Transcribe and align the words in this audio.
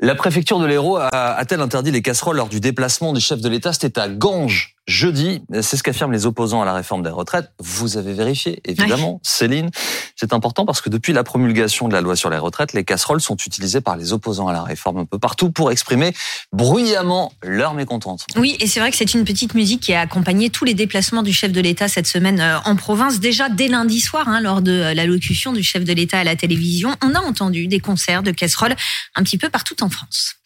La 0.00 0.14
préfecture 0.14 0.58
de 0.58 0.66
l'Hérault 0.66 0.98
a-t-elle 0.98 1.62
interdit 1.62 1.90
les 1.90 2.02
casseroles 2.02 2.36
lors 2.36 2.48
du 2.48 2.60
déplacement 2.60 3.14
du 3.14 3.20
chef 3.20 3.40
de 3.40 3.48
l'État? 3.48 3.72
C'était 3.72 3.98
à 3.98 4.08
Ganges 4.08 4.75
jeudi. 4.86 5.42
C'est 5.62 5.76
ce 5.76 5.82
qu'affirment 5.82 6.12
les 6.12 6.26
opposants 6.26 6.62
à 6.62 6.64
la 6.64 6.74
réforme 6.74 7.02
des 7.02 7.10
retraites. 7.10 7.50
Vous 7.58 7.96
avez 7.96 8.12
vérifié, 8.12 8.60
évidemment, 8.64 9.20
Céline. 9.22 9.70
C'est 10.14 10.32
important 10.32 10.64
parce 10.64 10.80
que 10.80 10.88
depuis 10.88 11.12
la 11.12 11.24
promulgation 11.24 11.88
de 11.88 11.92
la 11.92 12.00
loi 12.00 12.16
sur 12.16 12.30
les 12.30 12.38
retraites, 12.38 12.72
les 12.72 12.84
casseroles 12.84 13.20
sont 13.20 13.36
utilisées 13.36 13.80
par 13.80 13.96
les 13.96 14.12
opposants 14.12 14.48
à 14.48 14.52
la 14.52 14.62
réforme 14.62 14.98
un 14.98 15.04
peu 15.04 15.18
partout 15.18 15.50
pour 15.50 15.70
exprimer 15.70 16.14
bruyamment 16.52 17.32
leur 17.42 17.74
mécontentement. 17.74 18.40
Oui, 18.40 18.56
et 18.60 18.66
c'est 18.66 18.80
vrai 18.80 18.90
que 18.90 18.96
c'est 18.96 19.14
une 19.14 19.24
petite 19.24 19.54
musique 19.54 19.80
qui 19.80 19.92
a 19.92 20.00
accompagné 20.00 20.50
tous 20.50 20.64
les 20.64 20.74
déplacements 20.74 21.22
du 21.22 21.32
chef 21.32 21.52
de 21.52 21.60
l'État 21.60 21.88
cette 21.88 22.06
semaine 22.06 22.40
euh, 22.40 22.58
en 22.64 22.76
province. 22.76 23.20
Déjà 23.20 23.48
dès 23.48 23.68
lundi 23.68 24.00
soir, 24.00 24.28
hein, 24.28 24.40
lors 24.40 24.62
de 24.62 24.72
euh, 24.72 24.94
l'allocution 24.94 25.52
du 25.52 25.62
chef 25.62 25.84
de 25.84 25.92
l'État 25.92 26.18
à 26.18 26.24
la 26.24 26.36
télévision, 26.36 26.94
on 27.02 27.14
a 27.14 27.20
entendu 27.20 27.66
des 27.66 27.80
concerts 27.80 28.22
de 28.22 28.30
casseroles 28.30 28.76
un 29.14 29.22
petit 29.22 29.38
peu 29.38 29.48
partout 29.48 29.76
en 29.82 29.90
France. 29.90 30.36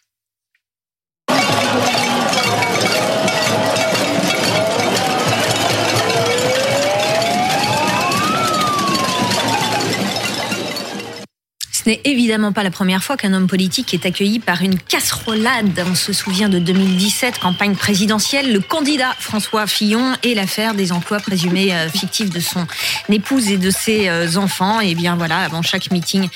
Ce 11.83 11.89
n'est 11.89 12.01
évidemment 12.03 12.51
pas 12.51 12.61
la 12.61 12.69
première 12.69 13.03
fois 13.03 13.17
qu'un 13.17 13.33
homme 13.33 13.47
politique 13.47 13.91
est 13.95 14.05
accueilli 14.05 14.37
par 14.37 14.61
une 14.61 14.77
casserolade. 14.77 15.83
On 15.89 15.95
se 15.95 16.13
souvient 16.13 16.47
de 16.47 16.59
2017, 16.59 17.39
campagne 17.39 17.73
présidentielle, 17.73 18.53
le 18.53 18.59
candidat 18.59 19.15
François 19.17 19.65
Fillon 19.65 20.13
et 20.21 20.35
l'affaire 20.35 20.75
des 20.75 20.91
emplois 20.91 21.17
présumés 21.17 21.73
euh, 21.73 21.89
fictifs 21.89 22.29
de 22.29 22.39
son 22.39 22.67
épouse 23.09 23.49
et 23.49 23.57
de 23.57 23.71
ses 23.71 24.09
euh, 24.09 24.37
enfants. 24.37 24.79
Et 24.79 24.93
bien 24.93 25.15
voilà, 25.15 25.39
avant 25.39 25.63
chaque 25.63 25.89
meeting, 25.89 26.29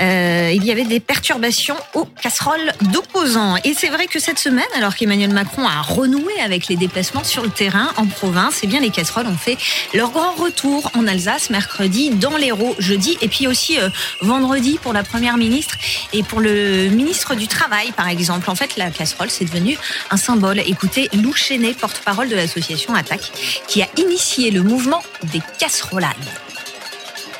euh, 0.00 0.52
il 0.54 0.64
y 0.64 0.70
avait 0.70 0.84
des 0.84 1.00
perturbations 1.00 1.76
aux 1.92 2.06
casseroles 2.06 2.72
d'opposants. 2.90 3.56
Et 3.64 3.74
c'est 3.74 3.90
vrai 3.90 4.06
que 4.06 4.18
cette 4.18 4.38
semaine, 4.38 4.64
alors 4.74 4.96
qu'Emmanuel 4.96 5.34
Macron 5.34 5.66
a 5.66 5.82
renoué 5.82 6.32
avec 6.42 6.68
les 6.68 6.76
déplacements 6.76 7.24
sur 7.24 7.42
le 7.42 7.50
terrain 7.50 7.88
en 7.98 8.06
province, 8.06 8.60
eh 8.62 8.66
bien 8.66 8.80
les 8.80 8.90
casseroles 8.90 9.26
ont 9.26 9.36
fait 9.36 9.58
leur 9.92 10.12
grand 10.12 10.32
retour 10.32 10.90
en 10.96 11.06
Alsace 11.06 11.50
mercredi, 11.50 12.08
dans 12.08 12.38
l'Hérault 12.38 12.74
jeudi, 12.78 13.18
et 13.20 13.28
puis 13.28 13.46
aussi 13.46 13.76
vendredi 14.22 14.78
la 14.92 15.02
Première 15.02 15.36
ministre 15.36 15.76
et 16.12 16.22
pour 16.22 16.40
le 16.40 16.88
ministre 16.88 17.34
du 17.34 17.48
Travail, 17.48 17.92
par 17.92 18.08
exemple. 18.08 18.50
En 18.50 18.54
fait, 18.54 18.76
la 18.76 18.90
casserole, 18.90 19.30
c'est 19.30 19.44
devenu 19.44 19.76
un 20.10 20.16
symbole. 20.16 20.60
Écoutez, 20.60 21.08
Lou 21.14 21.32
Chenet, 21.32 21.74
porte-parole 21.74 22.28
de 22.28 22.36
l'association 22.36 22.94
Attaque, 22.94 23.32
qui 23.66 23.82
a 23.82 23.88
initié 23.96 24.50
le 24.50 24.62
mouvement 24.62 25.02
des 25.32 25.40
casserolades. 25.58 26.14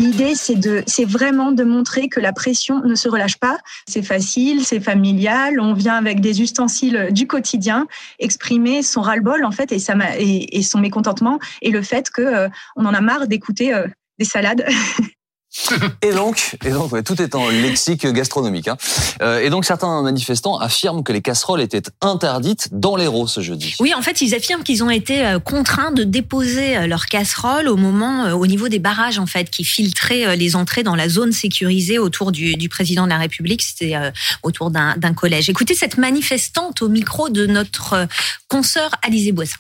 L'idée, 0.01 0.37
c'est 0.37 0.55
de, 0.55 0.85
c'est 0.87 1.05
vraiment 1.05 1.51
de 1.51 1.65
montrer 1.65 2.09
que 2.09 2.21
la 2.21 2.33
pression 2.33 2.81
ne 2.85 2.95
se 2.95 3.09
relâche 3.09 3.37
pas. 3.37 3.59
C'est 3.89 4.03
facile, 4.03 4.65
c'est 4.65 4.79
familial. 4.79 5.59
On 5.61 5.73
vient 5.73 5.97
avec 5.97 6.21
des 6.21 6.41
ustensiles 6.41 7.09
du 7.11 7.27
quotidien 7.27 7.89
exprimer 8.21 8.85
son 8.85 9.01
ras-le-bol 9.01 9.45
en 9.45 9.51
fait 9.51 9.73
et 9.73 10.63
son 10.63 10.79
mécontentement 10.79 11.41
et 11.63 11.71
le 11.71 11.83
fait 11.83 12.11
que 12.11 12.23
euh, 12.23 12.49
on 12.77 12.87
en 12.87 12.95
a 12.95 13.01
marre 13.01 13.27
d'écouter 13.27 13.75
euh, 13.75 13.89
des 14.21 14.25
salades 14.25 14.65
et 16.03 16.13
donc, 16.13 16.57
et 16.65 16.71
donc 16.71 17.03
tout 17.05 17.21
est 17.21 17.35
en 17.35 17.49
lexique 17.49 18.07
gastronomique. 18.07 18.69
Hein. 18.69 18.77
Euh, 19.23 19.41
et 19.41 19.51
donc, 19.51 19.65
certains 19.65 20.03
manifestants 20.03 20.59
affirment 20.59 21.03
que 21.03 21.13
les 21.13 21.23
casseroles 21.23 21.61
étaient 21.61 21.83
interdites 22.01 22.69
dans 22.73 22.97
l'Hérault 22.97 23.27
ce 23.27 23.41
jeudi. 23.41 23.75
Oui, 23.81 23.95
en 23.95 24.03
fait, 24.03 24.21
ils 24.21 24.35
affirment 24.35 24.63
qu'ils 24.63 24.85
ont 24.85 24.91
été 24.91 25.25
euh, 25.25 25.39
contraints 25.39 25.91
de 25.91 26.05
déposer 26.05 26.77
euh, 26.77 26.87
leurs 26.87 27.07
casseroles 27.07 27.69
au 27.69 27.77
moment, 27.77 28.33
au 28.33 28.47
niveau 28.47 28.69
des 28.69 28.79
barrages, 28.79 29.19
en 29.19 29.27
fait, 29.27 29.51
qui 29.51 29.65
filtraient 29.65 30.37
les 30.37 30.57
entrées 30.57 30.83
dans 30.83 30.95
la 30.95 31.09
zone 31.09 31.33
sécurisée 31.33 31.99
autour 31.99 32.33
du, 32.33 32.57
du 32.57 32.69
président 32.69 33.05
de 33.05 33.11
la 33.11 33.19
République. 33.19 33.63
C'était 33.63 33.95
autour 34.43 34.71
d'un 34.71 35.15
collège. 35.15 35.49
Écoutez 35.49 35.75
cette 35.75 35.99
manifestante 35.99 36.83
au 36.83 36.89
micro 36.89 37.29
de 37.29 37.47
notre 37.47 38.07
consoeur 38.49 38.91
Alizé 39.03 39.33
Boissin. 39.33 39.57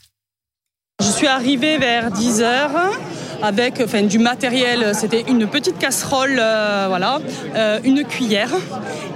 Je 1.00 1.10
suis 1.10 1.26
arrivée 1.26 1.78
vers 1.78 2.10
10 2.10 2.40
heures 2.40 2.90
avec 3.42 3.80
enfin, 3.84 4.02
du 4.02 4.18
matériel. 4.18 4.92
C'était 4.94 5.24
une 5.28 5.46
petite 5.46 5.78
casserole, 5.78 6.38
euh, 6.38 6.86
voilà, 6.88 7.20
euh, 7.54 7.78
une 7.84 8.04
cuillère. 8.04 8.50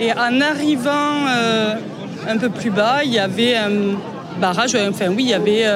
Et 0.01 0.13
en 0.13 0.41
arrivant 0.41 1.27
euh, 1.29 1.75
un 2.29 2.39
peu 2.39 2.49
plus 2.49 2.71
bas, 2.71 3.01
il 3.05 3.13
y 3.13 3.19
avait 3.19 3.57
un 3.57 3.97
barrage. 4.41 4.75
Enfin, 4.75 5.09
oui, 5.09 5.25
il 5.25 5.31
y 5.31 5.35
avait 5.35 5.67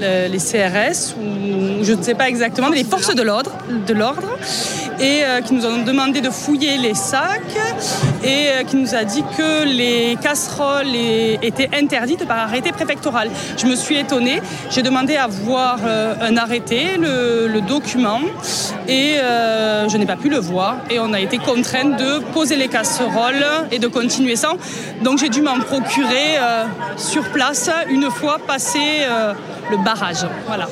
les 0.00 0.38
CRS 0.38 1.14
ou 1.18 1.84
je 1.84 1.92
ne 1.92 2.02
sais 2.02 2.14
pas 2.14 2.28
exactement, 2.28 2.70
mais 2.70 2.76
les 2.76 2.84
forces 2.84 3.14
de 3.14 3.22
l'ordre, 3.22 3.52
de 3.86 3.94
l'ordre, 3.94 4.38
et 5.00 5.24
euh, 5.24 5.40
qui 5.40 5.54
nous 5.54 5.64
ont 5.66 5.82
demandé 5.82 6.20
de 6.20 6.30
fouiller 6.30 6.76
les 6.78 6.94
sacs 6.94 7.56
et 8.22 8.48
euh, 8.48 8.64
qui 8.64 8.76
nous 8.76 8.94
a 8.94 9.04
dit 9.04 9.22
que 9.36 9.64
les 9.64 10.16
casseroles 10.20 10.94
étaient 11.42 11.70
interdites 11.74 12.26
par 12.26 12.38
arrêté 12.38 12.72
préfectoral. 12.72 13.30
Je 13.56 13.66
me 13.66 13.76
suis 13.76 13.96
étonnée, 13.96 14.40
j'ai 14.70 14.82
demandé 14.82 15.16
à 15.16 15.26
voir 15.26 15.78
euh, 15.84 16.14
un 16.20 16.36
arrêté, 16.36 16.96
le, 16.98 17.60
document, 17.68 18.20
et 18.86 19.16
je 19.18 19.96
n'ai 19.96 20.06
pas 20.06 20.16
pu 20.16 20.28
le 20.28 20.38
voir 20.38 20.76
et 20.90 21.00
on 21.00 21.12
a 21.12 21.20
été 21.20 21.38
contraint 21.38 21.84
de 21.84 22.20
poser 22.32 22.56
les 22.56 22.68
casseroles 22.68 23.44
et 23.72 23.78
de 23.78 23.88
continuer 23.88 24.36
sans. 24.36 24.56
Donc 25.02 25.18
j'ai 25.18 25.28
dû 25.28 25.42
m'en 25.42 25.58
procurer 25.58 26.36
sur 26.96 27.24
place 27.30 27.68
une 27.90 28.10
fois 28.10 28.38
passé 28.38 28.78
le 29.70 29.76
barrage. 29.84 30.24
Voilà. 30.46 30.68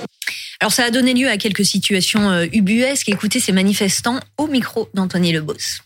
Alors 0.61 0.72
ça 0.72 0.84
a 0.84 0.91
donné 0.91 1.12
lieu 1.12 1.28
à 1.28 1.37
quelques 1.37 1.65
situations 1.65 2.31
euh, 2.31 2.47
ubuesques. 2.53 3.09
Écoutez 3.09 3.41
ces 3.41 3.53
manifestants 3.53 4.21
au 4.39 4.47
micro 4.47 4.89
d'Anthony 4.94 5.33
Lebos. 5.33 5.83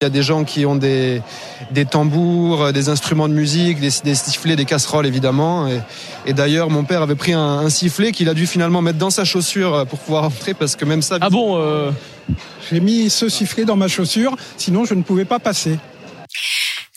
Il 0.00 0.04
y 0.04 0.06
a 0.06 0.10
des 0.10 0.22
gens 0.22 0.42
qui 0.42 0.66
ont 0.66 0.74
des, 0.74 1.22
des 1.70 1.84
tambours, 1.84 2.62
euh, 2.62 2.72
des 2.72 2.88
instruments 2.88 3.28
de 3.28 3.34
musique, 3.34 3.78
des, 3.78 3.90
sifflets, 3.90 4.56
des 4.56 4.64
casseroles 4.64 5.06
évidemment. 5.06 5.68
Et, 6.26 6.32
d'ailleurs, 6.32 6.70
mon 6.70 6.84
père 6.84 7.02
avait 7.02 7.14
pris 7.14 7.34
un, 7.34 7.68
sifflet 7.68 8.10
qu'il 8.10 8.28
a 8.28 8.34
dû 8.34 8.46
finalement 8.46 8.82
mettre 8.82 8.98
dans 8.98 9.10
sa 9.10 9.24
chaussure 9.24 9.74
euh, 9.74 9.84
pour 9.84 9.98
pouvoir 9.98 10.24
entrer 10.24 10.54
parce 10.54 10.74
que 10.74 10.84
même 10.84 11.02
ça. 11.02 11.18
Ah 11.20 11.28
bon 11.28 11.92
J'ai 12.70 12.80
mis 12.80 13.10
ce 13.10 13.28
sifflet 13.28 13.64
dans 13.64 13.76
ma 13.76 13.88
chaussure, 13.88 14.34
sinon 14.56 14.84
je 14.84 14.94
ne 14.94 15.02
pouvais 15.02 15.26
pas 15.26 15.38
passer. 15.38 15.78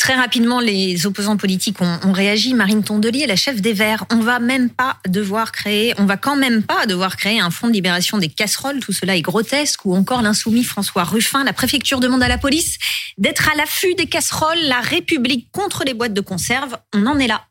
Très 0.05 0.13
rapidement, 0.13 0.59
les 0.59 1.07
opposants 1.07 1.35
politiques 1.35 1.81
ont, 1.81 2.11
réagi. 2.11 2.53
Marine 2.53 2.83
Tondelier, 2.83 3.25
la 3.25 3.35
chef 3.35 3.59
des 3.59 3.73
Verts, 3.73 4.05
on 4.11 4.17
va 4.17 4.37
même 4.37 4.69
pas 4.69 4.97
devoir 5.07 5.51
créer, 5.51 5.95
on 5.97 6.05
va 6.05 6.15
quand 6.15 6.35
même 6.35 6.61
pas 6.61 6.85
devoir 6.85 7.17
créer 7.17 7.39
un 7.39 7.49
fonds 7.49 7.69
de 7.69 7.73
libération 7.73 8.19
des 8.19 8.29
casseroles. 8.29 8.81
Tout 8.81 8.93
cela 8.93 9.15
est 9.15 9.23
grotesque. 9.23 9.83
Ou 9.83 9.95
encore 9.95 10.21
l'insoumis 10.21 10.63
François 10.63 11.05
Ruffin, 11.05 11.43
la 11.43 11.53
préfecture 11.53 11.99
demande 11.99 12.21
à 12.21 12.27
la 12.27 12.37
police 12.37 12.77
d'être 13.17 13.49
à 13.49 13.55
l'affût 13.55 13.95
des 13.95 14.05
casseroles. 14.05 14.61
La 14.67 14.79
République 14.79 15.49
contre 15.51 15.83
les 15.83 15.95
boîtes 15.95 16.13
de 16.13 16.21
conserve. 16.21 16.77
On 16.93 17.07
en 17.07 17.17
est 17.17 17.25
là. 17.25 17.41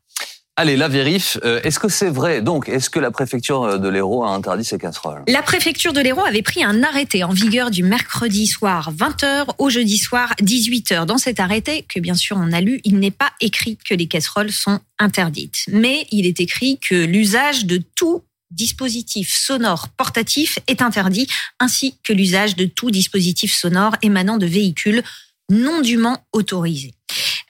Allez, 0.56 0.76
la 0.76 0.86
vérif. 0.86 1.36
Euh, 1.44 1.60
est-ce 1.64 1.80
que 1.80 1.88
c'est 1.88 2.10
vrai? 2.10 2.40
Donc, 2.40 2.68
est-ce 2.68 2.88
que 2.88 3.00
la 3.00 3.10
préfecture 3.10 3.80
de 3.80 3.88
l'Hérault 3.88 4.22
a 4.22 4.28
interdit 4.28 4.64
ces 4.64 4.78
casseroles? 4.78 5.24
La 5.26 5.42
préfecture 5.42 5.92
de 5.92 6.00
l'Hérault 6.00 6.24
avait 6.24 6.42
pris 6.42 6.62
un 6.62 6.84
arrêté 6.84 7.24
en 7.24 7.30
vigueur 7.30 7.72
du 7.72 7.82
mercredi 7.82 8.46
soir 8.46 8.92
20h 8.92 9.46
au 9.58 9.68
jeudi 9.68 9.98
soir 9.98 10.32
18h. 10.40 11.06
Dans 11.06 11.18
cet 11.18 11.40
arrêté, 11.40 11.84
que 11.88 11.98
bien 11.98 12.14
sûr 12.14 12.36
on 12.38 12.52
a 12.52 12.60
lu, 12.60 12.80
il 12.84 13.00
n'est 13.00 13.10
pas 13.10 13.32
écrit 13.40 13.78
que 13.84 13.94
les 13.94 14.06
casseroles 14.06 14.52
sont 14.52 14.78
interdites. 15.00 15.64
Mais 15.72 16.06
il 16.12 16.24
est 16.24 16.38
écrit 16.38 16.78
que 16.78 17.04
l'usage 17.04 17.66
de 17.66 17.82
tout 17.96 18.22
dispositif 18.52 19.32
sonore 19.32 19.88
portatif 19.88 20.60
est 20.68 20.82
interdit, 20.82 21.26
ainsi 21.58 21.98
que 22.04 22.12
l'usage 22.12 22.54
de 22.54 22.66
tout 22.66 22.92
dispositif 22.92 23.52
sonore 23.52 23.96
émanant 24.02 24.38
de 24.38 24.46
véhicules 24.46 25.02
non 25.50 25.80
dûment 25.80 26.24
autorisés. 26.32 26.94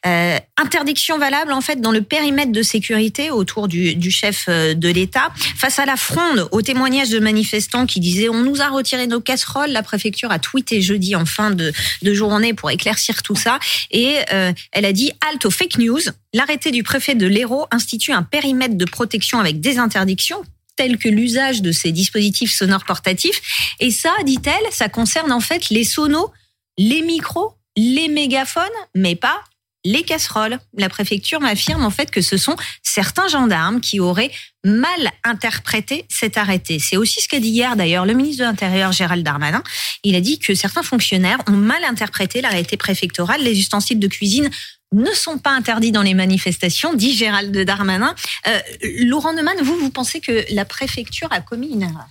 Euh, 0.06 0.38
interdiction 0.58 1.18
valable 1.18 1.52
en 1.52 1.62
fait 1.62 1.80
dans 1.80 1.90
le 1.90 2.02
périmètre 2.02 2.52
de 2.52 2.62
sécurité 2.62 3.30
autour 3.30 3.68
du, 3.68 3.94
du 3.94 4.10
chef 4.10 4.44
euh, 4.48 4.74
de 4.74 4.88
l'État. 4.90 5.32
Face 5.56 5.78
à 5.78 5.86
la 5.86 5.96
fronde, 5.96 6.46
au 6.52 6.60
témoignage 6.60 7.08
de 7.08 7.18
manifestants 7.18 7.86
qui 7.86 8.00
disaient 8.00 8.28
on 8.28 8.42
nous 8.42 8.60
a 8.60 8.68
retiré 8.68 9.06
nos 9.06 9.20
casseroles, 9.20 9.70
la 9.70 9.82
préfecture 9.82 10.30
a 10.30 10.38
tweeté 10.38 10.82
jeudi 10.82 11.16
en 11.16 11.24
fin 11.24 11.50
de, 11.50 11.72
de 12.02 12.14
journée 12.14 12.52
pour 12.52 12.70
éclaircir 12.70 13.22
tout 13.22 13.34
ça 13.34 13.58
et 13.90 14.18
euh, 14.32 14.52
elle 14.72 14.84
a 14.84 14.92
dit 14.92 15.10
halte 15.26 15.46
aux 15.46 15.50
fake 15.50 15.78
news. 15.78 16.00
L'arrêté 16.34 16.70
du 16.70 16.82
préfet 16.82 17.14
de 17.14 17.26
l'Hérault 17.26 17.66
institue 17.70 18.12
un 18.12 18.22
périmètre 18.22 18.76
de 18.76 18.84
protection 18.84 19.40
avec 19.40 19.60
des 19.60 19.78
interdictions 19.78 20.42
telles 20.76 20.98
que 20.98 21.08
l'usage 21.08 21.62
de 21.62 21.72
ces 21.72 21.92
dispositifs 21.92 22.52
sonores 22.52 22.84
portatifs. 22.84 23.40
Et 23.80 23.90
ça, 23.90 24.12
dit-elle, 24.24 24.72
ça 24.72 24.88
concerne 24.88 25.32
en 25.32 25.40
fait 25.40 25.70
les 25.70 25.84
sonos, 25.84 26.32
les 26.76 27.00
micros, 27.02 27.54
les 27.76 28.08
mégaphones, 28.08 28.64
mais 28.94 29.14
pas 29.14 29.40
les 29.84 30.02
casseroles. 30.02 30.58
La 30.76 30.88
préfecture 30.88 31.40
m'affirme 31.40 31.84
en 31.84 31.90
fait 31.90 32.10
que 32.10 32.22
ce 32.22 32.36
sont 32.36 32.56
certains 32.82 33.28
gendarmes 33.28 33.80
qui 33.80 34.00
auraient 34.00 34.30
mal 34.64 35.10
interprété 35.24 36.06
cet 36.08 36.38
arrêté. 36.38 36.78
C'est 36.78 36.96
aussi 36.96 37.20
ce 37.20 37.28
qu'a 37.28 37.40
dit 37.40 37.48
hier 37.48 37.76
d'ailleurs 37.76 38.06
le 38.06 38.14
ministre 38.14 38.42
de 38.42 38.48
l'Intérieur 38.48 38.92
Gérald 38.92 39.24
Darmanin. 39.24 39.62
Il 40.02 40.14
a 40.14 40.20
dit 40.20 40.38
que 40.38 40.54
certains 40.54 40.82
fonctionnaires 40.82 41.38
ont 41.48 41.52
mal 41.52 41.84
interprété 41.84 42.40
l'arrêté 42.40 42.76
préfectoral. 42.76 43.42
Les 43.42 43.58
ustensiles 43.58 43.98
de 43.98 44.08
cuisine 44.08 44.50
ne 44.94 45.10
sont 45.12 45.38
pas 45.38 45.50
interdits 45.50 45.92
dans 45.92 46.02
les 46.02 46.14
manifestations, 46.14 46.94
dit 46.94 47.14
Gérald 47.14 47.56
Darmanin. 47.64 48.14
Euh, 48.46 48.58
Laurent 49.00 49.32
Neumann, 49.32 49.56
vous, 49.62 49.76
vous 49.76 49.90
pensez 49.90 50.20
que 50.20 50.44
la 50.54 50.64
préfecture 50.64 51.28
a 51.30 51.40
commis 51.40 51.68
une 51.72 51.82
erreur? 51.82 52.06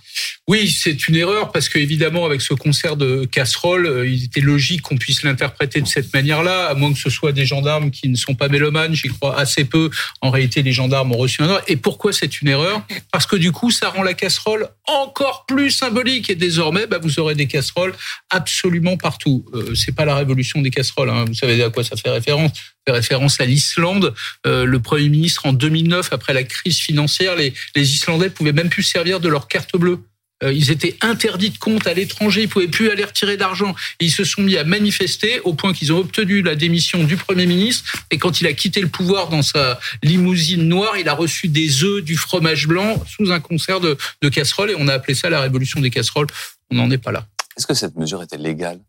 Oui, 0.46 0.68
c'est 0.70 1.08
une 1.08 1.16
erreur 1.16 1.52
parce 1.52 1.70
qu'évidemment, 1.70 2.26
avec 2.26 2.42
ce 2.42 2.52
concert 2.52 2.96
de 2.96 3.24
casseroles, 3.24 3.86
euh, 3.86 4.06
il 4.06 4.24
était 4.24 4.42
logique 4.42 4.82
qu'on 4.82 4.98
puisse 4.98 5.22
l'interpréter 5.22 5.80
de 5.80 5.86
cette 5.86 6.12
manière-là, 6.12 6.66
à 6.66 6.74
moins 6.74 6.92
que 6.92 6.98
ce 6.98 7.08
soit 7.08 7.32
des 7.32 7.46
gendarmes 7.46 7.90
qui 7.90 8.10
ne 8.10 8.16
sont 8.16 8.34
pas 8.34 8.48
mélomanes. 8.48 8.94
J'y 8.94 9.08
crois 9.08 9.38
assez 9.38 9.64
peu. 9.64 9.88
En 10.20 10.30
réalité, 10.30 10.62
les 10.62 10.72
gendarmes 10.72 11.12
ont 11.12 11.16
reçu 11.16 11.42
un 11.42 11.48
ordre. 11.48 11.64
Et 11.66 11.76
pourquoi 11.76 12.12
c'est 12.12 12.42
une 12.42 12.48
erreur? 12.48 12.86
Parce 13.10 13.26
que 13.26 13.36
du 13.36 13.52
coup, 13.52 13.70
ça 13.70 13.88
rend 13.88 14.02
la 14.02 14.12
casserole 14.12 14.68
encore 14.86 15.46
plus 15.46 15.70
symbolique. 15.70 16.28
Et 16.28 16.34
désormais, 16.34 16.86
bah, 16.86 16.98
vous 17.02 17.18
aurez 17.18 17.34
des 17.34 17.46
casseroles 17.46 17.94
absolument 18.28 18.98
partout. 18.98 19.46
Euh, 19.54 19.74
c'est 19.74 19.94
pas 19.94 20.04
la 20.04 20.14
révolution 20.14 20.60
des 20.60 20.70
casseroles. 20.70 21.08
Hein. 21.08 21.24
Vous 21.26 21.34
savez 21.34 21.62
à 21.62 21.70
quoi 21.70 21.84
ça 21.84 21.96
fait 21.96 22.10
référence 22.10 22.52
fait 22.86 22.92
référence 22.92 23.40
à 23.40 23.46
l'Islande. 23.46 24.14
Euh, 24.46 24.64
le 24.64 24.80
Premier 24.80 25.08
ministre, 25.08 25.46
en 25.46 25.52
2009, 25.52 26.12
après 26.12 26.34
la 26.34 26.44
crise 26.44 26.78
financière, 26.78 27.36
les, 27.36 27.54
les 27.74 27.94
Islandais 27.94 28.30
pouvaient 28.30 28.52
même 28.52 28.68
plus 28.68 28.82
servir 28.82 29.20
de 29.20 29.28
leur 29.28 29.48
carte 29.48 29.76
bleue. 29.76 30.00
Euh, 30.42 30.52
ils 30.52 30.70
étaient 30.70 30.96
interdits 31.00 31.50
de 31.50 31.58
compte 31.58 31.86
à 31.86 31.94
l'étranger, 31.94 32.42
ils 32.42 32.48
pouvaient 32.48 32.68
plus 32.68 32.90
aller 32.90 33.04
retirer 33.04 33.36
d'argent. 33.36 33.74
Ils 34.00 34.10
se 34.10 34.24
sont 34.24 34.42
mis 34.42 34.56
à 34.56 34.64
manifester 34.64 35.40
au 35.40 35.54
point 35.54 35.72
qu'ils 35.72 35.92
ont 35.92 35.98
obtenu 35.98 36.42
la 36.42 36.56
démission 36.56 37.04
du 37.04 37.16
Premier 37.16 37.46
ministre. 37.46 37.92
Et 38.10 38.18
quand 38.18 38.40
il 38.40 38.46
a 38.46 38.52
quitté 38.52 38.80
le 38.80 38.88
pouvoir 38.88 39.28
dans 39.28 39.42
sa 39.42 39.78
limousine 40.02 40.68
noire, 40.68 40.96
il 40.98 41.08
a 41.08 41.14
reçu 41.14 41.48
des 41.48 41.84
œufs, 41.84 42.02
du 42.02 42.16
fromage 42.16 42.66
blanc 42.66 43.02
sous 43.08 43.30
un 43.30 43.40
concert 43.40 43.80
de, 43.80 43.96
de 44.22 44.28
casseroles. 44.28 44.72
Et 44.72 44.76
on 44.76 44.88
a 44.88 44.94
appelé 44.94 45.14
ça 45.14 45.30
la 45.30 45.40
révolution 45.40 45.80
des 45.80 45.90
casseroles. 45.90 46.26
On 46.70 46.76
n'en 46.76 46.90
est 46.90 46.98
pas 46.98 47.12
là. 47.12 47.26
Est-ce 47.56 47.66
que 47.66 47.74
cette 47.74 47.94
mesure 47.96 48.22
était 48.22 48.36
légale? 48.36 48.80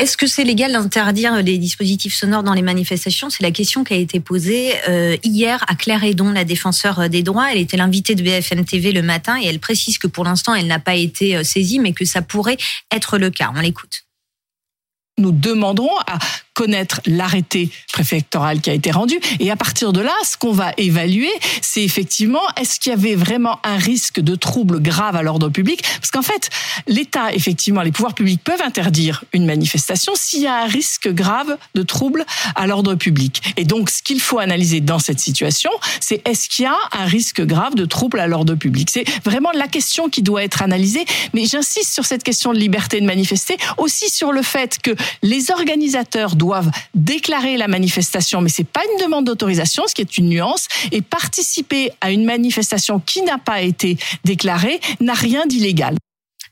Est-ce 0.00 0.16
que 0.16 0.26
c'est 0.26 0.44
légal 0.44 0.72
d'interdire 0.72 1.42
les 1.42 1.58
dispositifs 1.58 2.14
sonores 2.14 2.42
dans 2.42 2.54
les 2.54 2.62
manifestations? 2.62 3.28
C'est 3.28 3.42
la 3.42 3.50
question 3.50 3.84
qui 3.84 3.92
a 3.92 3.98
été 3.98 4.18
posée 4.18 4.72
euh, 4.88 5.18
hier 5.22 5.62
à 5.68 5.74
Claire 5.74 6.02
Edon, 6.02 6.32
la 6.32 6.44
défenseur 6.44 7.10
des 7.10 7.22
droits. 7.22 7.52
Elle 7.52 7.58
était 7.58 7.76
l'invitée 7.76 8.14
de 8.14 8.22
BFM 8.22 8.64
TV 8.64 8.92
le 8.92 9.02
matin 9.02 9.38
et 9.38 9.46
elle 9.46 9.60
précise 9.60 9.98
que 9.98 10.06
pour 10.06 10.24
l'instant, 10.24 10.54
elle 10.54 10.68
n'a 10.68 10.78
pas 10.78 10.94
été 10.94 11.36
euh, 11.36 11.44
saisie, 11.44 11.80
mais 11.80 11.92
que 11.92 12.06
ça 12.06 12.22
pourrait 12.22 12.56
être 12.90 13.18
le 13.18 13.28
cas. 13.28 13.52
On 13.54 13.60
l'écoute 13.60 14.04
nous 15.20 15.32
demanderons 15.32 15.96
à 16.06 16.18
connaître 16.54 17.00
l'arrêté 17.06 17.70
préfectoral 17.90 18.60
qui 18.60 18.68
a 18.68 18.74
été 18.74 18.90
rendu. 18.90 19.18
Et 19.38 19.50
à 19.50 19.56
partir 19.56 19.94
de 19.94 20.00
là, 20.00 20.12
ce 20.24 20.36
qu'on 20.36 20.52
va 20.52 20.72
évaluer, 20.76 21.30
c'est 21.62 21.82
effectivement, 21.82 22.42
est-ce 22.60 22.78
qu'il 22.78 22.90
y 22.90 22.92
avait 22.92 23.14
vraiment 23.14 23.58
un 23.64 23.76
risque 23.76 24.20
de 24.20 24.34
trouble 24.34 24.82
grave 24.82 25.16
à 25.16 25.22
l'ordre 25.22 25.48
public? 25.48 25.82
Parce 26.00 26.10
qu'en 26.10 26.22
fait, 26.22 26.50
l'État, 26.86 27.32
effectivement, 27.32 27.80
les 27.80 27.92
pouvoirs 27.92 28.14
publics 28.14 28.42
peuvent 28.44 28.60
interdire 28.60 29.24
une 29.32 29.46
manifestation 29.46 30.12
s'il 30.14 30.42
y 30.42 30.46
a 30.46 30.64
un 30.64 30.66
risque 30.66 31.08
grave 31.08 31.56
de 31.74 31.82
trouble 31.82 32.26
à 32.54 32.66
l'ordre 32.66 32.94
public. 32.94 33.54
Et 33.56 33.64
donc, 33.64 33.88
ce 33.88 34.02
qu'il 34.02 34.20
faut 34.20 34.38
analyser 34.38 34.80
dans 34.80 34.98
cette 34.98 35.20
situation, 35.20 35.70
c'est 36.00 36.20
est-ce 36.28 36.48
qu'il 36.48 36.64
y 36.64 36.68
a 36.68 36.76
un 36.92 37.06
risque 37.06 37.40
grave 37.40 37.74
de 37.74 37.86
trouble 37.86 38.20
à 38.20 38.26
l'ordre 38.26 38.54
public? 38.54 38.90
C'est 38.92 39.08
vraiment 39.24 39.52
la 39.52 39.66
question 39.66 40.10
qui 40.10 40.20
doit 40.20 40.44
être 40.44 40.60
analysée. 40.60 41.06
Mais 41.32 41.46
j'insiste 41.46 41.94
sur 41.94 42.04
cette 42.04 42.22
question 42.22 42.52
de 42.52 42.58
liberté 42.58 43.00
de 43.00 43.06
manifester, 43.06 43.56
aussi 43.78 44.10
sur 44.10 44.32
le 44.32 44.42
fait 44.42 44.78
que 44.82 44.90
les 45.22 45.50
organisateurs 45.50 46.36
doivent 46.36 46.70
déclarer 46.94 47.56
la 47.56 47.68
manifestation, 47.68 48.40
mais 48.40 48.48
c'est 48.48 48.64
pas 48.64 48.82
une 48.92 49.04
demande 49.04 49.24
d'autorisation, 49.26 49.84
ce 49.86 49.94
qui 49.94 50.02
est 50.02 50.18
une 50.18 50.28
nuance. 50.28 50.66
Et 50.92 51.02
participer 51.02 51.90
à 52.00 52.10
une 52.10 52.24
manifestation 52.24 53.00
qui 53.00 53.22
n'a 53.22 53.38
pas 53.38 53.60
été 53.62 53.96
déclarée 54.24 54.80
n'a 55.00 55.14
rien 55.14 55.46
d'illégal. 55.46 55.96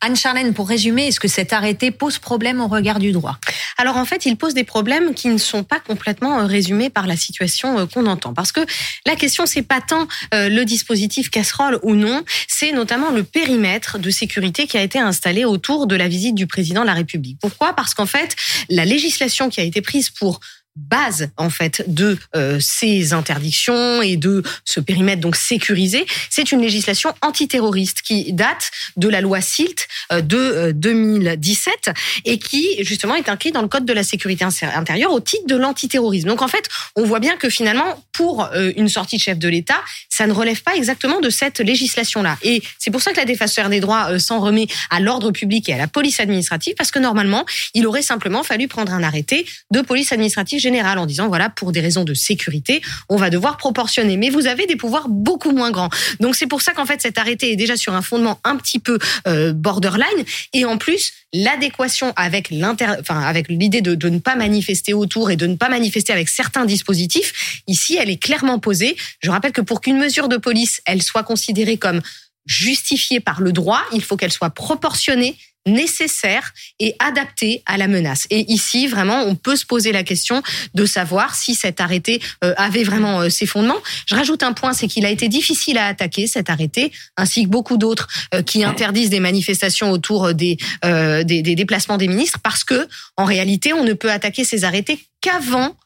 Anne-Charlène, 0.00 0.54
pour 0.54 0.68
résumer, 0.68 1.08
est-ce 1.08 1.20
que 1.20 1.28
cet 1.28 1.52
arrêté 1.52 1.90
pose 1.90 2.18
problème 2.18 2.60
au 2.60 2.68
regard 2.68 2.98
du 2.98 3.12
droit? 3.12 3.38
Alors 3.78 3.96
en 3.96 4.04
fait, 4.04 4.26
il 4.26 4.36
pose 4.36 4.54
des 4.54 4.64
problèmes 4.64 5.14
qui 5.14 5.28
ne 5.28 5.38
sont 5.38 5.64
pas 5.64 5.80
complètement 5.80 6.40
euh, 6.40 6.46
résumés 6.46 6.90
par 6.90 7.06
la 7.06 7.16
situation 7.16 7.78
euh, 7.78 7.86
qu'on 7.86 8.06
entend. 8.06 8.34
Parce 8.34 8.52
que 8.52 8.60
la 9.06 9.16
question, 9.16 9.46
c'est 9.46 9.62
pas 9.62 9.80
tant 9.80 10.06
euh, 10.34 10.48
le 10.48 10.64
dispositif 10.64 11.30
casserole 11.30 11.78
ou 11.82 11.94
non, 11.94 12.24
c'est 12.48 12.72
notamment 12.72 13.10
le 13.10 13.22
périmètre 13.22 13.98
de 13.98 14.10
sécurité 14.10 14.66
qui 14.66 14.76
a 14.76 14.82
été 14.82 14.98
installé 14.98 15.44
autour 15.44 15.86
de 15.86 15.96
la 15.96 16.08
visite 16.08 16.34
du 16.34 16.46
président 16.46 16.82
de 16.82 16.86
la 16.86 16.94
République. 16.94 17.38
Pourquoi? 17.40 17.74
Parce 17.74 17.94
qu'en 17.94 18.06
fait, 18.06 18.34
la 18.68 18.84
législation 18.84 19.48
qui 19.48 19.60
a 19.60 19.64
été 19.64 19.80
prise 19.80 20.10
pour 20.10 20.40
base 20.78 21.30
en 21.36 21.50
fait 21.50 21.84
de 21.86 22.18
euh, 22.36 22.58
ces 22.60 23.12
interdictions 23.12 24.02
et 24.02 24.16
de 24.16 24.42
ce 24.64 24.80
périmètre 24.80 25.20
donc 25.20 25.36
sécurisé, 25.36 26.06
c'est 26.30 26.52
une 26.52 26.60
législation 26.60 27.14
antiterroriste 27.22 28.02
qui 28.02 28.32
date 28.32 28.70
de 28.96 29.08
la 29.08 29.20
loi 29.20 29.40
SILT 29.40 29.86
euh, 30.12 30.20
de 30.20 30.72
2017 30.72 31.74
euh, 31.88 31.92
et 32.24 32.38
qui 32.38 32.82
justement 32.84 33.14
est 33.14 33.28
inscrite 33.28 33.54
dans 33.54 33.62
le 33.62 33.68
code 33.68 33.84
de 33.84 33.92
la 33.92 34.02
sécurité 34.02 34.44
intérieure 34.44 35.12
au 35.12 35.20
titre 35.20 35.46
de 35.46 35.56
l'antiterrorisme. 35.56 36.28
Donc 36.28 36.42
en 36.42 36.48
fait, 36.48 36.68
on 36.96 37.04
voit 37.04 37.20
bien 37.20 37.36
que 37.36 37.50
finalement 37.50 38.04
pour 38.12 38.48
une 38.76 38.88
sortie 38.88 39.16
de 39.16 39.22
chef 39.22 39.38
de 39.38 39.48
l'État, 39.48 39.80
ça 40.08 40.26
ne 40.26 40.32
relève 40.32 40.62
pas 40.62 40.74
exactement 40.74 41.20
de 41.20 41.30
cette 41.30 41.60
législation-là. 41.60 42.36
Et 42.42 42.62
c'est 42.78 42.90
pour 42.90 43.00
ça 43.00 43.12
que 43.12 43.16
la 43.16 43.24
défenseur 43.24 43.68
des 43.68 43.80
droits 43.80 44.18
s'en 44.18 44.40
remet 44.40 44.66
à 44.90 45.00
l'ordre 45.00 45.30
public 45.30 45.68
et 45.68 45.74
à 45.74 45.78
la 45.78 45.86
police 45.86 46.18
administrative 46.18 46.74
parce 46.76 46.90
que 46.90 46.98
normalement, 46.98 47.44
il 47.74 47.86
aurait 47.86 48.02
simplement 48.02 48.42
fallu 48.42 48.68
prendre 48.68 48.92
un 48.92 49.02
arrêté 49.02 49.46
de 49.70 49.80
police 49.80 50.12
administrative 50.12 50.60
en 50.76 51.06
disant 51.06 51.28
voilà 51.28 51.50
pour 51.50 51.72
des 51.72 51.80
raisons 51.80 52.04
de 52.04 52.14
sécurité, 52.14 52.82
on 53.08 53.16
va 53.16 53.30
devoir 53.30 53.56
proportionner. 53.56 54.16
Mais 54.16 54.30
vous 54.30 54.46
avez 54.46 54.66
des 54.66 54.76
pouvoirs 54.76 55.08
beaucoup 55.08 55.52
moins 55.52 55.70
grands. 55.70 55.90
Donc 56.20 56.34
c'est 56.34 56.46
pour 56.46 56.62
ça 56.62 56.72
qu'en 56.72 56.86
fait 56.86 57.00
cet 57.00 57.18
arrêté 57.18 57.52
est 57.52 57.56
déjà 57.56 57.76
sur 57.76 57.94
un 57.94 58.02
fondement 58.02 58.40
un 58.44 58.56
petit 58.56 58.78
peu 58.78 58.98
euh, 59.26 59.52
borderline 59.52 60.24
et 60.52 60.64
en 60.64 60.78
plus 60.78 61.12
l'adéquation 61.32 62.12
avec 62.16 62.50
l'inter, 62.50 62.86
enfin 63.00 63.20
avec 63.20 63.48
l'idée 63.48 63.80
de, 63.80 63.94
de 63.94 64.08
ne 64.08 64.18
pas 64.18 64.36
manifester 64.36 64.94
autour 64.94 65.30
et 65.30 65.36
de 65.36 65.46
ne 65.46 65.56
pas 65.56 65.68
manifester 65.68 66.12
avec 66.12 66.28
certains 66.28 66.64
dispositifs. 66.64 67.60
Ici, 67.66 67.98
elle 68.00 68.10
est 68.10 68.22
clairement 68.22 68.58
posée. 68.58 68.96
Je 69.20 69.30
rappelle 69.30 69.52
que 69.52 69.60
pour 69.60 69.80
qu'une 69.80 69.98
mesure 69.98 70.28
de 70.28 70.36
police 70.36 70.80
elle 70.86 71.02
soit 71.02 71.22
considérée 71.22 71.76
comme 71.76 72.00
justifiée 72.46 73.20
par 73.20 73.40
le 73.40 73.52
droit, 73.52 73.82
il 73.92 74.02
faut 74.02 74.16
qu'elle 74.16 74.32
soit 74.32 74.50
proportionnée, 74.50 75.36
nécessaire 75.68 76.52
et 76.78 76.94
adapté 76.98 77.62
à 77.66 77.76
la 77.76 77.88
menace. 77.88 78.26
Et 78.30 78.50
ici, 78.52 78.86
vraiment, 78.86 79.22
on 79.22 79.34
peut 79.34 79.56
se 79.56 79.66
poser 79.66 79.92
la 79.92 80.02
question 80.02 80.42
de 80.74 80.86
savoir 80.86 81.34
si 81.34 81.54
cet 81.54 81.80
arrêté 81.80 82.20
euh, 82.44 82.54
avait 82.56 82.84
vraiment 82.84 83.20
euh, 83.20 83.28
ses 83.28 83.46
fondements. 83.46 83.78
Je 84.06 84.14
rajoute 84.14 84.42
un 84.42 84.52
point, 84.52 84.72
c'est 84.72 84.88
qu'il 84.88 85.06
a 85.06 85.10
été 85.10 85.28
difficile 85.28 85.78
à 85.78 85.86
attaquer 85.86 86.26
cet 86.26 86.50
arrêté, 86.50 86.92
ainsi 87.16 87.44
que 87.44 87.48
beaucoup 87.48 87.76
d'autres 87.76 88.08
euh, 88.34 88.42
qui 88.42 88.64
interdisent 88.64 89.10
des 89.10 89.20
manifestations 89.20 89.90
autour 89.90 90.34
des, 90.34 90.56
des, 90.82 91.42
des 91.42 91.54
déplacements 91.54 91.96
des 91.96 92.08
ministres, 92.08 92.38
parce 92.42 92.64
que 92.64 92.88
en 93.16 93.24
réalité, 93.24 93.72
on 93.72 93.84
ne 93.84 93.92
peut 93.92 94.10
attaquer 94.10 94.44
ces 94.44 94.64
arrêtés 94.64 94.98
qu'avant 95.20 95.76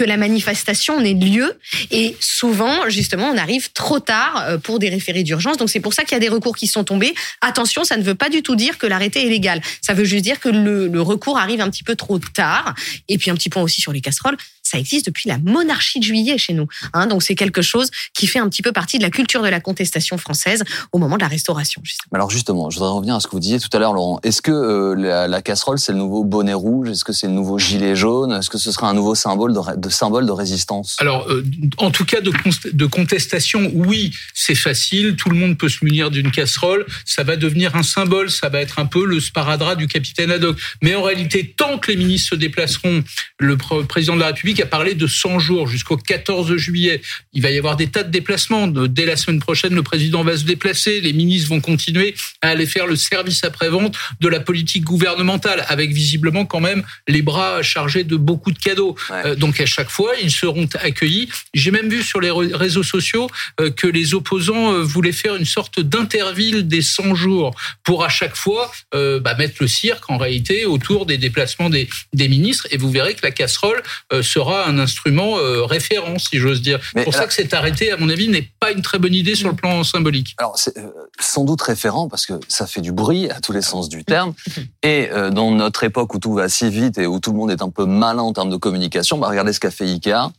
que 0.00 0.04
la 0.04 0.16
manifestation 0.16 0.98
n'ait 0.98 1.12
lieu. 1.12 1.58
Et 1.90 2.16
souvent, 2.20 2.88
justement, 2.88 3.26
on 3.28 3.36
arrive 3.36 3.70
trop 3.72 4.00
tard 4.00 4.42
euh, 4.48 4.56
pour 4.56 4.78
des 4.78 4.88
référés 4.88 5.24
d'urgence. 5.24 5.58
Donc 5.58 5.68
c'est 5.68 5.80
pour 5.80 5.92
ça 5.92 6.04
qu'il 6.04 6.12
y 6.12 6.16
a 6.16 6.20
des 6.20 6.30
recours 6.30 6.56
qui 6.56 6.66
sont 6.66 6.84
tombés. 6.84 7.14
Attention, 7.42 7.84
ça 7.84 7.98
ne 7.98 8.02
veut 8.02 8.14
pas 8.14 8.30
du 8.30 8.42
tout 8.42 8.56
dire 8.56 8.78
que 8.78 8.86
l'arrêté 8.86 9.26
est 9.26 9.28
légal. 9.28 9.60
Ça 9.82 9.92
veut 9.92 10.04
juste 10.04 10.24
dire 10.24 10.40
que 10.40 10.48
le, 10.48 10.88
le 10.88 11.02
recours 11.02 11.36
arrive 11.36 11.60
un 11.60 11.68
petit 11.68 11.84
peu 11.84 11.96
trop 11.96 12.18
tard. 12.18 12.74
Et 13.08 13.18
puis 13.18 13.30
un 13.30 13.34
petit 13.34 13.50
point 13.50 13.62
aussi 13.62 13.82
sur 13.82 13.92
les 13.92 14.00
casseroles 14.00 14.38
ça 14.70 14.78
existe 14.78 15.06
depuis 15.06 15.28
la 15.28 15.38
monarchie 15.38 15.98
de 15.98 16.04
juillet 16.04 16.38
chez 16.38 16.52
nous. 16.52 16.68
Hein, 16.92 17.06
donc 17.06 17.22
c'est 17.22 17.34
quelque 17.34 17.62
chose 17.62 17.90
qui 18.14 18.26
fait 18.26 18.38
un 18.38 18.48
petit 18.48 18.62
peu 18.62 18.72
partie 18.72 18.98
de 18.98 19.02
la 19.02 19.10
culture 19.10 19.42
de 19.42 19.48
la 19.48 19.60
contestation 19.60 20.16
française 20.16 20.62
au 20.92 20.98
moment 20.98 21.16
de 21.16 21.22
la 21.22 21.28
Restauration. 21.28 21.82
Alors 22.12 22.30
justement, 22.30 22.70
je 22.70 22.78
voudrais 22.78 22.92
revenir 22.92 23.16
à 23.16 23.20
ce 23.20 23.26
que 23.26 23.32
vous 23.32 23.40
disiez 23.40 23.58
tout 23.58 23.68
à 23.72 23.80
l'heure, 23.80 23.92
Laurent. 23.92 24.20
Est-ce 24.22 24.42
que 24.42 24.52
euh, 24.52 25.26
la, 25.28 25.42
casserole, 25.42 25.78
c'est 25.78 25.92
le 25.92 25.98
nouveau 25.98 26.22
bonnet 26.22 26.54
rouge? 26.54 26.88
Est-ce 26.88 27.04
que 27.04 27.12
c'est 27.12 27.26
le 27.26 27.32
nouveau 27.32 27.58
gilet 27.58 27.96
jaune? 27.96 28.32
Est-ce 28.32 28.48
que 28.48 28.58
ce 28.58 28.70
sera 28.70 28.88
un 28.88 28.94
nouveau 28.94 29.14
symbole 29.14 29.52
de, 29.76 29.88
symbole 29.88 30.26
de 30.26 30.32
résistance? 30.32 30.96
Alors, 31.00 31.28
euh, 31.28 31.44
en 31.78 31.90
tout 31.90 32.04
cas, 32.04 32.20
de, 32.20 32.32
de 32.72 32.86
contestation, 32.86 33.70
oui, 33.74 34.12
c'est 34.34 34.54
facile. 34.54 35.16
Tout 35.16 35.30
le 35.30 35.36
monde 35.36 35.58
peut 35.58 35.68
se 35.68 35.84
munir 35.84 36.10
d'une 36.10 36.30
casserole. 36.30 36.86
Ça 37.04 37.24
va 37.24 37.36
devenir 37.36 37.74
un 37.74 37.82
symbole. 37.82 38.30
Ça 38.30 38.48
va 38.48 38.60
être 38.60 38.78
un 38.78 38.86
peu 38.86 39.04
le 39.04 39.18
sparadrap 39.18 39.76
du 39.76 39.88
capitaine 39.88 40.30
Haddock. 40.30 40.56
Mais 40.82 40.94
en 40.94 41.02
réalité, 41.02 41.54
tant 41.56 41.78
que 41.78 41.90
les 41.90 41.96
ministres 41.96 42.30
se 42.30 42.34
déplaceront, 42.36 43.02
le 43.38 43.56
président 43.56 44.14
de 44.14 44.20
la 44.20 44.28
République 44.28 44.59
a 44.62 44.66
parlé 44.66 44.94
de 44.94 45.06
100 45.06 45.38
jours 45.38 45.68
jusqu'au 45.68 45.96
14 45.96 46.56
juillet. 46.56 47.00
Il 47.32 47.42
va 47.42 47.50
y 47.50 47.58
avoir 47.58 47.76
des 47.76 47.88
tas 47.88 48.02
de 48.02 48.10
déplacements. 48.10 48.66
Dès 48.66 49.06
la 49.06 49.16
semaine 49.16 49.40
prochaine, 49.40 49.74
le 49.74 49.82
président 49.82 50.22
va 50.22 50.36
se 50.36 50.44
déplacer. 50.44 51.00
Les 51.00 51.12
ministres 51.12 51.48
vont 51.48 51.60
continuer 51.60 52.14
à 52.42 52.48
aller 52.48 52.66
faire 52.66 52.86
le 52.86 52.96
service 52.96 53.44
après-vente 53.44 53.96
de 54.20 54.28
la 54.28 54.40
politique 54.40 54.84
gouvernementale, 54.84 55.64
avec 55.68 55.92
visiblement 55.92 56.46
quand 56.46 56.60
même 56.60 56.82
les 57.08 57.22
bras 57.22 57.62
chargés 57.62 58.04
de 58.04 58.16
beaucoup 58.16 58.52
de 58.52 58.58
cadeaux. 58.58 58.96
Euh, 59.10 59.34
donc 59.34 59.60
à 59.60 59.66
chaque 59.66 59.90
fois, 59.90 60.12
ils 60.22 60.30
seront 60.30 60.68
accueillis. 60.80 61.28
J'ai 61.54 61.70
même 61.70 61.88
vu 61.88 62.02
sur 62.02 62.20
les 62.20 62.30
réseaux 62.30 62.82
sociaux 62.82 63.28
euh, 63.60 63.70
que 63.70 63.86
les 63.86 64.14
opposants 64.14 64.72
euh, 64.72 64.82
voulaient 64.82 65.12
faire 65.12 65.36
une 65.36 65.44
sorte 65.44 65.80
d'interville 65.80 66.68
des 66.68 66.82
100 66.82 67.14
jours 67.14 67.54
pour 67.84 68.04
à 68.04 68.08
chaque 68.08 68.36
fois 68.36 68.70
bah, 68.92 69.34
mettre 69.34 69.56
le 69.60 69.68
cirque 69.68 70.08
en 70.10 70.18
réalité 70.18 70.66
autour 70.66 71.06
des 71.06 71.18
déplacements 71.18 71.70
des, 71.70 71.88
des 72.12 72.28
ministres. 72.28 72.66
Et 72.70 72.76
vous 72.76 72.90
verrez 72.90 73.14
que 73.14 73.20
la 73.22 73.30
casserole 73.30 73.82
sera 74.22 74.49
un 74.58 74.78
instrument 74.78 75.38
euh, 75.38 75.64
référent, 75.64 76.18
si 76.18 76.38
j'ose 76.38 76.62
dire. 76.62 76.80
C'est 76.94 77.04
pour 77.04 77.14
ça 77.14 77.26
que 77.26 77.34
cet 77.34 77.54
arrêté, 77.54 77.90
à 77.92 77.96
mon 77.96 78.08
avis, 78.08 78.28
n'est 78.28 78.48
pas 78.60 78.72
une 78.72 78.82
très 78.82 78.98
bonne 78.98 79.14
idée 79.14 79.34
sur 79.34 79.48
le 79.48 79.56
plan 79.56 79.82
symbolique. 79.84 80.34
Alors, 80.38 80.58
c'est 80.58 80.76
euh, 80.78 80.88
sans 81.18 81.44
doute 81.44 81.62
référent 81.62 82.08
parce 82.08 82.26
que 82.26 82.34
ça 82.48 82.66
fait 82.66 82.80
du 82.80 82.92
bruit 82.92 83.30
à 83.30 83.40
tous 83.40 83.52
les 83.52 83.62
sens 83.62 83.88
du 83.88 84.04
terme. 84.04 84.34
Et 84.82 85.08
euh, 85.10 85.30
dans 85.30 85.50
notre 85.50 85.84
époque 85.84 86.14
où 86.14 86.18
tout 86.18 86.34
va 86.34 86.48
si 86.48 86.68
vite 86.70 86.98
et 86.98 87.06
où 87.06 87.20
tout 87.20 87.32
le 87.32 87.38
monde 87.38 87.50
est 87.50 87.62
un 87.62 87.70
peu 87.70 87.86
malin 87.86 88.22
en 88.22 88.32
termes 88.32 88.50
de 88.50 88.56
communication, 88.56 89.18
bah, 89.18 89.28
regardez 89.28 89.52
ce 89.52 89.60
qu'a 89.60 89.70
fait 89.70 89.84
Ikea. 89.84 90.30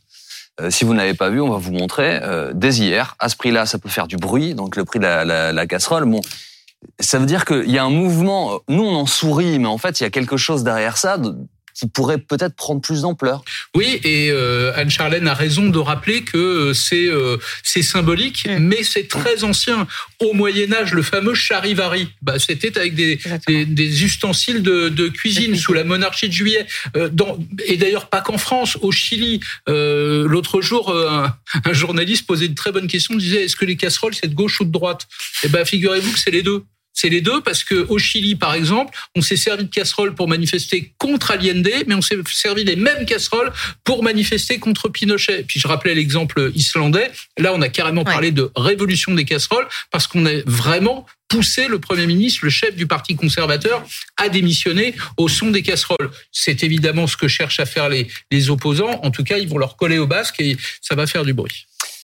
si 0.70 0.84
vous 0.84 0.92
ne 0.92 0.98
l'avez 0.98 1.14
pas 1.14 1.30
vu, 1.30 1.40
on 1.40 1.50
va 1.50 1.58
vous 1.58 1.72
montrer. 1.72 2.20
dès 2.54 2.74
hier, 2.74 3.16
à 3.18 3.28
ce 3.28 3.36
prix-là, 3.36 3.66
ça 3.66 3.78
peut 3.78 3.88
faire 3.88 4.06
du 4.06 4.16
bruit. 4.16 4.54
Donc 4.54 4.76
le 4.76 4.84
prix 4.84 4.98
de 4.98 5.04
la, 5.04 5.24
la, 5.24 5.52
la 5.52 5.66
casserole, 5.66 6.04
bon, 6.04 6.20
ça 7.00 7.18
veut 7.18 7.26
dire 7.26 7.44
qu'il 7.44 7.70
y 7.70 7.78
a 7.78 7.84
un 7.84 7.90
mouvement. 7.90 8.60
Nous, 8.68 8.82
on 8.82 8.94
en 8.94 9.06
sourit, 9.06 9.58
mais 9.58 9.68
en 9.68 9.78
fait, 9.78 10.00
il 10.00 10.04
y 10.04 10.06
a 10.06 10.10
quelque 10.10 10.36
chose 10.36 10.64
derrière 10.64 10.96
ça 10.96 11.18
qui 11.74 11.88
pourrait 11.88 12.18
peut-être 12.18 12.54
prendre 12.54 12.80
plus 12.80 13.02
d'ampleur. 13.02 13.44
Oui, 13.74 14.00
et 14.04 14.30
euh, 14.30 14.72
Anne 14.76 14.90
Charlène 14.90 15.28
a 15.28 15.34
raison 15.34 15.68
de 15.68 15.78
rappeler 15.78 16.22
que 16.22 16.38
euh, 16.38 16.74
c'est 16.74 17.06
euh, 17.06 17.36
c'est 17.62 17.82
symbolique, 17.82 18.46
mais 18.60 18.82
c'est 18.82 19.08
très 19.08 19.44
ancien. 19.44 19.86
Au 20.20 20.32
Moyen 20.32 20.72
Âge, 20.72 20.92
le 20.92 21.02
fameux 21.02 21.34
charivari, 21.34 22.08
bah, 22.22 22.38
c'était 22.38 22.76
avec 22.78 22.94
des, 22.94 23.18
des, 23.48 24.04
ustensiles 24.04 24.62
de, 24.62 24.88
de 24.88 25.08
cuisine 25.08 25.56
sous 25.56 25.72
la 25.72 25.84
monarchie 25.84 26.28
de 26.28 26.32
Juillet. 26.32 26.66
Dans, 27.12 27.38
et 27.66 27.76
d'ailleurs 27.76 28.08
pas 28.08 28.20
qu'en 28.20 28.38
France, 28.38 28.78
au 28.80 28.92
Chili. 28.92 29.40
L'autre 29.66 30.60
jour, 30.60 30.94
un, 30.94 31.34
un, 31.64 31.72
journaliste 31.72 32.26
posait 32.26 32.46
une 32.46 32.54
très 32.54 32.72
bonne 32.72 32.86
question, 32.86 33.14
disait 33.16 33.44
est-ce 33.44 33.56
que 33.56 33.64
les 33.64 33.76
casseroles 33.76 34.14
c'est 34.14 34.28
de 34.28 34.34
gauche 34.34 34.60
ou 34.60 34.64
de 34.64 34.72
droite? 34.72 35.06
Eh 35.44 35.48
ben 35.48 35.64
figurez-vous 35.64 36.12
que 36.12 36.18
c'est 36.18 36.30
les 36.30 36.42
deux. 36.42 36.64
C'est 36.92 37.08
les 37.08 37.20
deux 37.20 37.40
parce 37.40 37.64
que 37.64 37.86
au 37.88 37.98
Chili, 37.98 38.36
par 38.36 38.54
exemple, 38.54 38.96
on 39.16 39.22
s'est 39.22 39.36
servi 39.36 39.64
de 39.64 39.70
casseroles 39.70 40.14
pour 40.14 40.28
manifester 40.28 40.92
contre 40.98 41.30
Allende, 41.30 41.68
mais 41.86 41.94
on 41.94 42.02
s'est 42.02 42.16
servi 42.30 42.64
des 42.64 42.76
mêmes 42.76 43.06
casseroles 43.06 43.52
pour 43.84 44.02
manifester 44.02 44.58
contre 44.58 44.88
Pinochet. 44.88 45.44
Puis 45.46 45.58
je 45.58 45.68
rappelais 45.68 45.94
l'exemple 45.94 46.50
islandais. 46.54 47.10
Là, 47.38 47.52
on 47.54 47.62
a 47.62 47.68
carrément 47.68 48.04
parlé 48.04 48.30
de 48.30 48.50
révolution 48.56 49.14
des 49.14 49.24
casseroles 49.24 49.66
parce 49.90 50.06
qu'on 50.06 50.26
a 50.26 50.32
vraiment 50.46 51.06
poussé 51.28 51.66
le 51.66 51.78
Premier 51.78 52.06
ministre, 52.06 52.40
le 52.42 52.50
chef 52.50 52.76
du 52.76 52.86
Parti 52.86 53.16
conservateur, 53.16 53.82
à 54.18 54.28
démissionner 54.28 54.94
au 55.16 55.28
son 55.28 55.50
des 55.50 55.62
casseroles. 55.62 56.10
C'est 56.30 56.62
évidemment 56.62 57.06
ce 57.06 57.16
que 57.16 57.26
cherchent 57.26 57.60
à 57.60 57.64
faire 57.64 57.88
les, 57.88 58.06
les 58.30 58.50
opposants. 58.50 59.00
En 59.02 59.10
tout 59.10 59.24
cas, 59.24 59.38
ils 59.38 59.48
vont 59.48 59.58
leur 59.58 59.76
coller 59.76 59.98
au 59.98 60.06
basque 60.06 60.40
et 60.40 60.58
ça 60.82 60.94
va 60.94 61.06
faire 61.06 61.24
du 61.24 61.32
bruit. 61.32 61.66